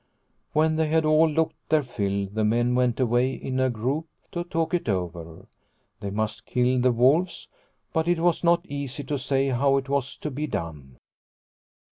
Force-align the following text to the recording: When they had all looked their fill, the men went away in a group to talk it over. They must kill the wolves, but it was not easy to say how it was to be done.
When 0.53 0.77
they 0.77 0.87
had 0.87 1.05
all 1.05 1.29
looked 1.29 1.69
their 1.69 1.83
fill, 1.83 2.25
the 2.25 2.43
men 2.43 2.73
went 2.73 2.99
away 2.99 3.33
in 3.33 3.59
a 3.59 3.69
group 3.69 4.07
to 4.31 4.43
talk 4.43 4.73
it 4.73 4.89
over. 4.89 5.45
They 5.99 6.09
must 6.09 6.47
kill 6.47 6.79
the 6.81 6.91
wolves, 6.91 7.47
but 7.93 8.07
it 8.07 8.17
was 8.19 8.43
not 8.43 8.65
easy 8.65 9.03
to 9.03 9.19
say 9.19 9.49
how 9.49 9.77
it 9.77 9.89
was 9.89 10.17
to 10.17 10.31
be 10.31 10.47
done. 10.47 10.97